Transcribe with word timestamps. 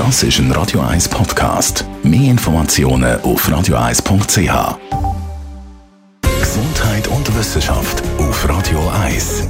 Das 0.00 0.22
ist 0.22 0.38
ein 0.38 0.50
Radio 0.52 0.80
1 0.80 1.10
Podcast. 1.10 1.84
Mehr 2.02 2.30
Informationen 2.30 3.20
auf 3.20 3.46
radio1.ch. 3.46 4.78
Gesundheit 6.40 7.06
und 7.08 7.36
Wissenschaft 7.36 8.02
auf 8.16 8.48
Radio 8.48 8.80
1. 9.04 9.46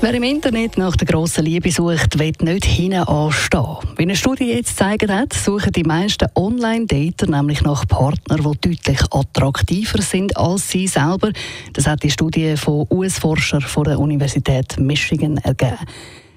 Wer 0.00 0.14
im 0.14 0.24
Internet 0.24 0.76
nach 0.76 0.96
der 0.96 1.06
grossen 1.06 1.44
Liebe 1.44 1.70
sucht, 1.70 2.18
wird 2.18 2.42
nicht 2.42 2.64
hinten 2.64 3.04
anstehen. 3.04 3.76
Wie 3.96 4.02
eine 4.02 4.16
Studie 4.16 4.54
jetzt 4.54 4.76
gezeigt 4.76 5.08
hat, 5.08 5.32
suchen 5.34 5.70
die 5.70 5.84
meisten 5.84 6.26
Online-Dater 6.34 7.28
nämlich 7.28 7.62
nach 7.62 7.86
Partnern, 7.86 8.40
die 8.42 8.70
deutlich 8.70 9.02
attraktiver 9.12 10.02
sind 10.02 10.36
als 10.36 10.68
sie 10.68 10.88
selber. 10.88 11.30
Das 11.74 11.86
hat 11.86 12.02
die 12.02 12.10
Studie 12.10 12.56
von 12.56 12.88
US-Forschern 12.90 13.64
der 13.86 14.00
Universität 14.00 14.80
Michigan 14.80 15.36
ergeben. 15.36 15.78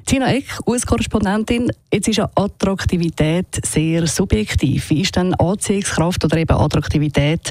Tina 0.06 0.32
Eck, 0.32 0.60
US-Korrespondentin, 0.68 1.72
jetzt 1.92 2.08
ist 2.08 2.18
ja 2.18 2.30
Attraktivität 2.36 3.48
sehr 3.66 4.06
subjektiv. 4.06 4.92
Wie 4.92 5.02
ist 5.02 5.16
denn 5.16 5.34
Anziehungskraft 5.34 6.24
oder 6.24 6.38
eben 6.38 6.56
Attraktivität 6.56 7.50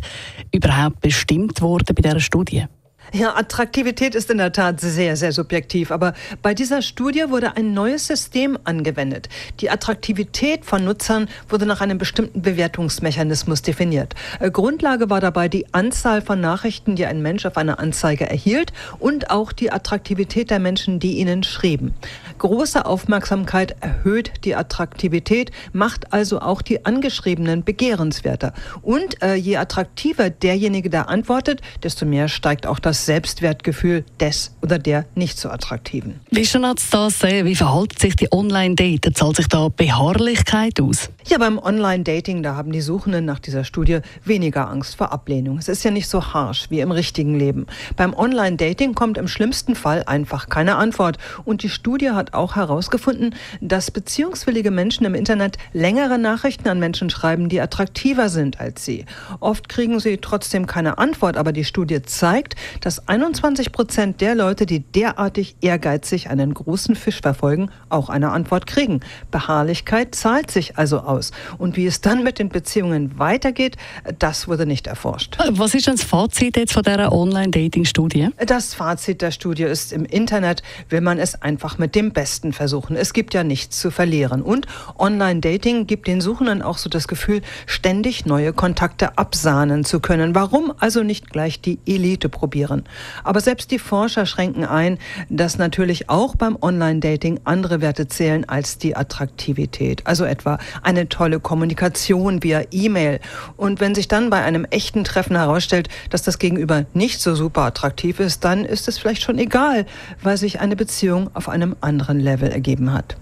überhaupt 0.52 1.00
bestimmt 1.00 1.60
worden 1.60 1.92
bei 1.96 2.00
dieser 2.00 2.20
Studie? 2.20 2.66
Ja, 3.12 3.36
Attraktivität 3.36 4.14
ist 4.14 4.30
in 4.30 4.38
der 4.38 4.52
Tat 4.52 4.80
sehr, 4.80 5.14
sehr 5.14 5.30
subjektiv. 5.30 5.92
Aber 5.92 6.14
bei 6.42 6.54
dieser 6.54 6.82
Studie 6.82 7.24
wurde 7.28 7.56
ein 7.56 7.72
neues 7.72 8.06
System 8.06 8.59
angewendet. 8.64 9.28
Die 9.60 9.70
Attraktivität 9.70 10.64
von 10.64 10.84
Nutzern 10.84 11.28
wurde 11.48 11.66
nach 11.66 11.80
einem 11.80 11.98
bestimmten 11.98 12.42
Bewertungsmechanismus 12.42 13.62
definiert. 13.62 14.14
Äh, 14.40 14.50
Grundlage 14.50 15.10
war 15.10 15.20
dabei 15.20 15.48
die 15.48 15.73
Anzahl 15.73 16.23
von 16.23 16.40
Nachrichten, 16.40 16.96
die 16.96 17.06
ein 17.06 17.23
Mensch 17.23 17.46
auf 17.46 17.56
einer 17.56 17.78
Anzeige 17.78 18.28
erhielt 18.28 18.73
und 18.98 19.30
auch 19.30 19.52
die 19.52 19.70
Attraktivität 19.70 20.50
der 20.50 20.59
Menschen, 20.59 20.98
die 20.98 21.18
ihnen 21.18 21.45
schrieben. 21.45 21.95
Große 22.38 22.84
Aufmerksamkeit 22.84 23.77
erhöht 23.80 24.33
die 24.45 24.55
Attraktivität, 24.55 25.51
macht 25.73 26.12
also 26.12 26.41
auch 26.41 26.62
die 26.62 26.84
Angeschriebenen 26.84 27.65
begehrenswerter. 27.65 28.52
Und 28.82 29.23
äh, 29.23 29.35
je 29.35 29.57
attraktiver 29.57 30.30
derjenige, 30.30 30.91
der 30.91 31.09
antwortet, 31.09 31.60
desto 31.82 32.07
mehr 32.07 32.29
steigt 32.29 32.66
auch 32.66 32.79
das 32.79 33.07
Selbstwertgefühl 33.07 34.04
des 34.21 34.54
oder 34.63 34.79
der 34.79 35.07
nicht 35.15 35.38
so 35.38 35.49
attraktiven. 35.49 36.21
Wie 36.30 36.45
schon 36.45 36.63
das 36.63 37.18
sehen, 37.18 37.46
wie 37.46 37.54
verhält 37.54 37.99
sich 37.99 38.16
die 38.16 38.32
Online-Date? 38.32 39.10
Zahlt 39.15 39.37
sich 39.37 39.48
da 39.48 39.69
Beharrlichkeit 39.69 40.80
aus? 40.80 41.10
Ja, 41.26 41.38
beim 41.38 41.59
Online-Dating, 41.59 42.43
da 42.43 42.57
haben 42.57 42.73
die 42.73 42.80
Suchenden 42.80 43.24
nach 43.24 43.38
dieser 43.38 43.65
Studie 43.65 44.01
weniger 44.24 44.69
Angst 44.69 44.96
vor 44.96 45.13
Ablehnung. 45.13 45.59
Es 45.59 45.69
ist 45.69 45.85
ja 45.85 45.91
nicht 45.91 46.09
so 46.09 46.35
harsh 46.35 46.71
wie 46.71 46.80
im 46.80 46.91
richtigen 46.91 47.38
Leben. 47.38 47.66
Beim 47.96 48.15
Online-Dating 48.15 48.95
kommt 48.95 49.19
im 49.19 49.29
schlimmsten 49.29 49.74
Fall 49.74 50.02
einfach 50.04 50.48
keine 50.48 50.76
Antwort. 50.76 51.19
Und 51.45 51.63
die 51.63 51.69
Studie 51.69 52.10
hat 52.10 52.23
auch 52.32 52.56
herausgefunden, 52.56 53.34
dass 53.60 53.90
beziehungswillige 53.90 54.70
Menschen 54.70 55.04
im 55.04 55.14
Internet 55.14 55.58
längere 55.72 56.18
Nachrichten 56.18 56.68
an 56.68 56.78
Menschen 56.78 57.10
schreiben, 57.10 57.50
die 57.50 57.60
attraktiver 57.60 58.30
sind 58.30 58.60
als 58.60 58.84
sie. 58.84 59.04
Oft 59.40 59.68
kriegen 59.68 60.00
sie 60.00 60.16
trotzdem 60.16 60.66
keine 60.66 60.96
Antwort, 60.96 61.36
aber 61.36 61.52
die 61.52 61.64
Studie 61.64 62.00
zeigt, 62.02 62.54
dass 62.80 63.08
21 63.08 63.72
Prozent 63.72 64.20
der 64.20 64.34
Leute, 64.34 64.64
die 64.64 64.80
derartig 64.80 65.56
ehrgeizig 65.60 66.30
einen 66.30 66.54
großen 66.54 66.94
Fisch 66.94 67.20
verfolgen, 67.20 67.70
auch 67.88 68.08
eine 68.08 68.30
Antwort 68.30 68.66
kriegen. 68.66 69.00
Beharrlichkeit 69.30 70.14
zahlt 70.14 70.50
sich 70.50 70.78
also 70.78 71.00
aus. 71.00 71.32
Und 71.58 71.76
wie 71.76 71.86
es 71.86 72.00
dann 72.00 72.22
mit 72.22 72.38
den 72.38 72.48
Beziehungen 72.48 73.19
weitergeht, 73.19 73.76
das 74.19 74.48
wurde 74.48 74.64
nicht 74.64 74.86
erforscht. 74.86 75.36
Was 75.50 75.75
ist 75.75 75.86
denn 75.86 75.97
das 75.97 76.04
Fazit 76.04 76.56
jetzt 76.56 76.72
von 76.72 76.82
dieser 76.82 77.12
Online-Dating-Studie? 77.12 78.30
Das 78.47 78.75
Fazit 78.75 79.20
der 79.20 79.30
Studie 79.30 79.64
ist, 79.64 79.92
im 79.92 80.04
Internet 80.04 80.62
will 80.88 81.00
man 81.00 81.19
es 81.19 81.41
einfach 81.42 81.78
mit 81.78 81.94
dem 81.94 82.12
Besten 82.15 82.53
versuchen. 82.53 82.97
Es 82.97 83.12
gibt 83.12 83.34
ja 83.34 83.44
nichts 83.44 83.78
zu 83.78 83.91
verlieren. 83.91 84.41
Und 84.41 84.66
Online-Dating 84.98 85.87
gibt 85.87 86.06
den 86.06 86.20
Suchenden 86.20 86.62
auch 86.62 86.78
so 86.78 86.88
das 86.88 87.09
Gefühl, 87.09 87.43
ständig 87.66 88.25
neue 88.25 88.53
Kontakte 88.53 89.19
absahnen 89.19 89.84
zu 89.84 90.00
können. 90.00 90.34
Warum 90.34 90.72
also 90.78 91.03
nicht 91.03 91.31
gleich 91.31 91.60
die 91.60 91.78
Elite 91.87 92.28
probieren? 92.28 92.84
Aber 93.22 93.41
selbst 93.41 93.70
die 93.70 93.78
Forscher 93.78 94.25
schränken 94.25 94.64
ein, 94.64 94.98
dass 95.28 95.58
natürlich 95.58 96.08
auch 96.08 96.36
beim 96.36 96.56
Online-Dating 96.60 97.41
andere 97.44 97.80
Werte 97.80 98.08
zählen 98.08 98.48
als 98.48 98.78
die 98.78 98.96
Attraktivität. 98.96 100.06
Also 100.06 100.25
etwa 100.25 100.58
eine 100.82 101.08
tolle 101.08 101.41
Kommunikation 101.41 102.42
via 102.42 102.62
E-Mail. 102.70 103.20
Und 103.56 103.81
wenn 103.81 103.94
sich 103.94 104.08
dann 104.08 104.31
bei 104.31 104.42
einem 104.42 104.64
echten 104.66 105.04
Treffen 105.04 105.36
herausstellt, 105.36 105.88
dass 106.10 106.22
das 106.22 106.38
Gegenüber 106.38 106.86
nicht 106.94 107.20
so 107.20 107.34
super 107.34 107.62
attraktiv 107.62 108.20
ist, 108.20 108.44
dann 108.44 108.64
ist 108.64 108.88
es 108.88 108.98
vielleicht 108.98 109.22
schon 109.22 109.38
egal, 109.38 109.86
weil 110.22 110.36
sich 110.36 110.60
eine 110.60 110.76
Beziehung 110.76 111.31
auf 111.34 111.48
einem 111.48 111.75
anderen 112.09 112.20
Level 112.20 112.50
ergeben 112.50 112.92
hat. 112.92 113.16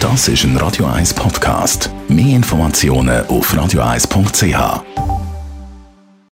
Das 0.00 0.28
ist 0.28 0.44
ein 0.44 0.56
Radio 0.56 0.86
1 0.86 1.14
Podcast. 1.14 1.90
Mehr 2.08 2.36
Informationen 2.36 3.24
auf 3.26 3.54
radio1.ch. 3.54 5.01